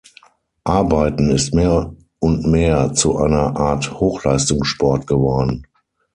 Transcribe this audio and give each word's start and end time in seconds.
Arbeiten 0.63 1.29
ist 1.29 1.53
mehr 1.53 1.93
und 2.17 2.47
mehr 2.47 2.91
zu 2.95 3.17
einer 3.19 3.55
Art 3.55 3.93
Hochleistungssport 3.99 5.05
geworden. 5.05 5.67